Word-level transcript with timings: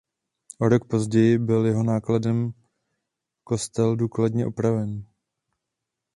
O 0.59 0.69
rok 0.69 0.85
později 0.87 1.37
byl 1.37 1.65
jeho 1.65 1.83
nákladem 1.83 2.53
kostel 3.43 3.95
důkladně 3.95 4.45
opraven. 4.45 5.05